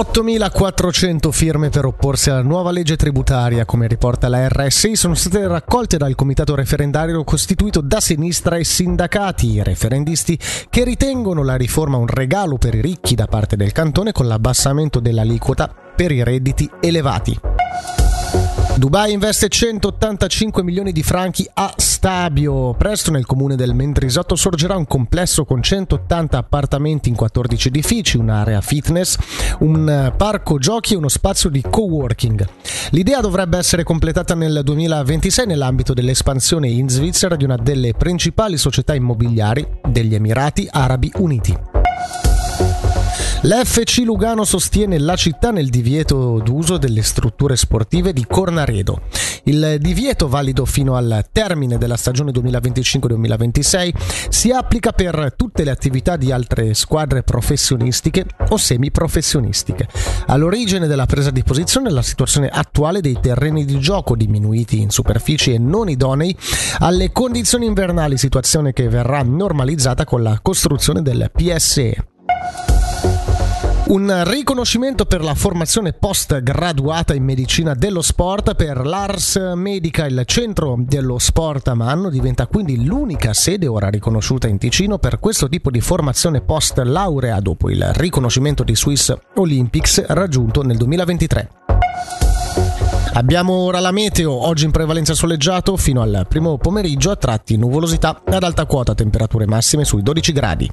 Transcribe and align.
8.400 0.00 1.30
firme 1.30 1.68
per 1.68 1.84
opporsi 1.84 2.30
alla 2.30 2.40
nuova 2.40 2.70
legge 2.70 2.96
tributaria, 2.96 3.66
come 3.66 3.86
riporta 3.86 4.28
la 4.28 4.48
RSI, 4.48 4.96
sono 4.96 5.12
state 5.12 5.46
raccolte 5.46 5.98
dal 5.98 6.14
comitato 6.14 6.54
referendario 6.54 7.22
costituito 7.22 7.82
da 7.82 8.00
sinistra 8.00 8.56
e 8.56 8.64
sindacati, 8.64 9.50
i 9.50 9.62
referendisti 9.62 10.38
che 10.70 10.84
ritengono 10.84 11.42
la 11.42 11.56
riforma 11.56 11.98
un 11.98 12.06
regalo 12.06 12.56
per 12.56 12.76
i 12.76 12.80
ricchi 12.80 13.14
da 13.14 13.26
parte 13.26 13.56
del 13.56 13.72
cantone 13.72 14.12
con 14.12 14.26
l'abbassamento 14.26 15.00
dell'aliquota 15.00 15.70
per 15.94 16.12
i 16.12 16.24
redditi 16.24 16.70
elevati. 16.80 17.49
Dubai 18.76 19.12
investe 19.12 19.48
185 19.48 20.62
milioni 20.62 20.92
di 20.92 21.02
franchi 21.02 21.46
a 21.52 21.74
Stabio. 21.76 22.72
Presto 22.74 23.10
nel 23.10 23.26
comune 23.26 23.54
del 23.54 23.74
Mendrisotto 23.74 24.36
sorgerà 24.36 24.76
un 24.76 24.86
complesso 24.86 25.44
con 25.44 25.62
180 25.62 26.38
appartamenti 26.38 27.10
in 27.10 27.14
14 27.14 27.68
edifici, 27.68 28.16
un'area 28.16 28.60
fitness, 28.62 29.18
un 29.58 30.12
parco 30.16 30.58
giochi 30.58 30.94
e 30.94 30.96
uno 30.96 31.08
spazio 31.08 31.50
di 31.50 31.62
coworking. 31.68 32.46
L'idea 32.90 33.20
dovrebbe 33.20 33.58
essere 33.58 33.82
completata 33.82 34.34
nel 34.34 34.62
2026 34.64 35.46
nell'ambito 35.46 35.92
dell'espansione 35.92 36.68
in 36.68 36.88
Svizzera 36.88 37.36
di 37.36 37.44
una 37.44 37.56
delle 37.56 37.92
principali 37.92 38.56
società 38.56 38.94
immobiliari 38.94 39.66
degli 39.86 40.14
Emirati 40.14 40.66
Arabi 40.70 41.12
Uniti. 41.16 41.69
L'FC 43.42 44.02
Lugano 44.04 44.44
sostiene 44.44 44.98
la 44.98 45.16
città 45.16 45.50
nel 45.50 45.70
divieto 45.70 46.40
d'uso 46.44 46.76
delle 46.76 47.00
strutture 47.00 47.56
sportive 47.56 48.12
di 48.12 48.26
Cornaredo. 48.28 49.00
Il 49.44 49.78
divieto, 49.80 50.28
valido 50.28 50.66
fino 50.66 50.94
al 50.94 51.24
termine 51.32 51.78
della 51.78 51.96
stagione 51.96 52.32
2025-2026, 52.32 53.94
si 54.28 54.50
applica 54.50 54.92
per 54.92 55.32
tutte 55.38 55.64
le 55.64 55.70
attività 55.70 56.16
di 56.16 56.30
altre 56.30 56.74
squadre 56.74 57.22
professionistiche 57.22 58.26
o 58.50 58.58
semiprofessionistiche. 58.58 59.88
All'origine 60.26 60.86
della 60.86 61.06
presa 61.06 61.30
di 61.30 61.42
posizione 61.42 61.88
è 61.88 61.92
la 61.92 62.02
situazione 62.02 62.50
attuale 62.50 63.00
dei 63.00 63.20
terreni 63.22 63.64
di 63.64 63.78
gioco 63.78 64.16
diminuiti 64.16 64.80
in 64.80 64.90
superficie 64.90 65.54
e 65.54 65.58
non 65.58 65.88
idonei 65.88 66.36
alle 66.80 67.10
condizioni 67.10 67.64
invernali, 67.64 68.18
situazione 68.18 68.74
che 68.74 68.86
verrà 68.90 69.22
normalizzata 69.22 70.04
con 70.04 70.22
la 70.22 70.38
costruzione 70.42 71.00
del 71.00 71.30
PSE. 71.34 72.09
Un 73.90 74.22
riconoscimento 74.24 75.04
per 75.04 75.20
la 75.20 75.34
formazione 75.34 75.92
post 75.92 76.44
graduata 76.44 77.12
in 77.12 77.24
medicina 77.24 77.74
dello 77.74 78.02
sport 78.02 78.54
per 78.54 78.86
l'Ars 78.86 79.34
Medica, 79.56 80.06
il 80.06 80.22
centro 80.26 80.76
dello 80.78 81.18
sport 81.18 81.66
a 81.66 81.74
Manno, 81.74 82.08
diventa 82.08 82.46
quindi 82.46 82.84
l'unica 82.84 83.34
sede 83.34 83.66
ora 83.66 83.88
riconosciuta 83.88 84.46
in 84.46 84.58
Ticino 84.58 84.98
per 84.98 85.18
questo 85.18 85.48
tipo 85.48 85.72
di 85.72 85.80
formazione 85.80 86.40
post 86.40 86.78
laurea 86.78 87.40
dopo 87.40 87.68
il 87.68 87.84
riconoscimento 87.94 88.62
di 88.62 88.76
Swiss 88.76 89.12
Olympics 89.34 90.06
raggiunto 90.06 90.62
nel 90.62 90.76
2023. 90.76 91.50
Abbiamo 93.14 93.54
ora 93.54 93.80
la 93.80 93.90
meteo, 93.90 94.30
oggi 94.30 94.66
in 94.66 94.70
prevalenza 94.70 95.14
soleggiato 95.14 95.76
fino 95.76 96.00
al 96.00 96.26
primo 96.28 96.58
pomeriggio 96.58 97.10
a 97.10 97.16
tratti 97.16 97.56
nuvolosità 97.56 98.22
ad 98.24 98.44
alta 98.44 98.66
quota, 98.66 98.94
temperature 98.94 99.46
massime 99.46 99.84
sui 99.84 100.02
12 100.02 100.32
gradi. 100.32 100.70